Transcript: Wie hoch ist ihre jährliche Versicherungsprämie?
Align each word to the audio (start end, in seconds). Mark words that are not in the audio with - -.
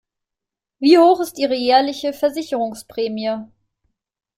Wie 0.79 0.97
hoch 0.97 1.19
ist 1.19 1.37
ihre 1.37 1.53
jährliche 1.53 2.11
Versicherungsprämie? 2.11 3.45